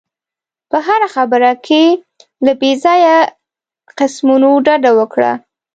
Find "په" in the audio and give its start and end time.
0.69-0.77